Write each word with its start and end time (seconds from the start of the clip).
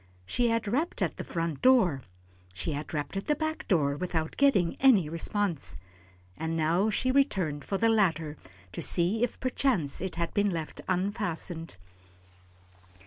She 0.25 0.47
had 0.49 0.67
rapped 0.67 1.03
at 1.03 1.17
the 1.17 1.23
front 1.23 1.61
door, 1.61 2.01
she 2.55 2.71
had 2.71 2.91
rapped 2.91 3.15
at 3.15 3.27
the 3.27 3.35
back 3.35 3.67
door 3.67 3.95
without 3.95 4.35
getting 4.35 4.75
any 4.79 5.07
response, 5.07 5.77
and 6.35 6.57
now 6.57 6.89
she 6.89 7.11
returned 7.11 7.61
to 7.67 7.77
the 7.77 7.87
latter 7.87 8.35
to 8.71 8.81
see 8.81 9.23
if 9.23 9.39
perchance 9.39 10.01
it 10.01 10.15
had 10.15 10.33
been 10.33 10.49
left 10.49 10.81
unfastened. 10.89 11.77